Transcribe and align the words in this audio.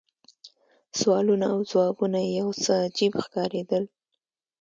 سوالونه 0.99 1.45
او 1.53 1.59
ځوابونه 1.71 2.17
یې 2.25 2.31
یو 2.41 2.49
څه 2.63 2.71
عجیب 2.87 3.13
ښکارېدل. 3.23 3.83